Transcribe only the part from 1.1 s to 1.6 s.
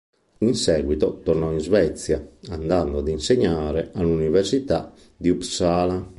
tornò in